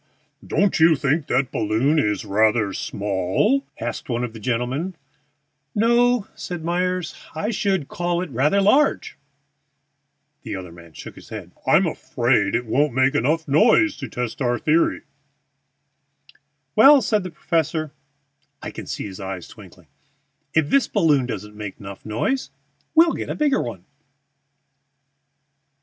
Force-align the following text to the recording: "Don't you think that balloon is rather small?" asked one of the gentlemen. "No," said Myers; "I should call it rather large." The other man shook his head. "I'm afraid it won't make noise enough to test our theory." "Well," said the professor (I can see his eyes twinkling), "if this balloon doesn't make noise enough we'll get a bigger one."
"Don't 0.43 0.79
you 0.79 0.95
think 0.95 1.27
that 1.27 1.51
balloon 1.51 1.99
is 1.99 2.25
rather 2.25 2.73
small?" 2.73 3.63
asked 3.79 4.09
one 4.09 4.23
of 4.23 4.33
the 4.33 4.39
gentlemen. 4.39 4.95
"No," 5.75 6.25
said 6.33 6.63
Myers; 6.65 7.13
"I 7.35 7.51
should 7.51 7.87
call 7.87 8.19
it 8.23 8.31
rather 8.31 8.59
large." 8.61 9.15
The 10.41 10.55
other 10.55 10.71
man 10.71 10.93
shook 10.93 11.13
his 11.13 11.29
head. 11.29 11.51
"I'm 11.67 11.85
afraid 11.85 12.55
it 12.55 12.65
won't 12.65 12.95
make 12.95 13.13
noise 13.13 13.19
enough 13.47 13.97
to 13.99 14.07
test 14.09 14.41
our 14.41 14.57
theory." 14.57 15.01
"Well," 16.75 17.03
said 17.03 17.21
the 17.21 17.29
professor 17.29 17.91
(I 18.59 18.71
can 18.71 18.87
see 18.87 19.05
his 19.05 19.19
eyes 19.19 19.47
twinkling), 19.47 19.85
"if 20.55 20.71
this 20.71 20.87
balloon 20.87 21.27
doesn't 21.27 21.53
make 21.55 21.79
noise 21.79 22.01
enough 22.03 22.49
we'll 22.95 23.13
get 23.13 23.29
a 23.29 23.35
bigger 23.35 23.61
one." 23.61 23.85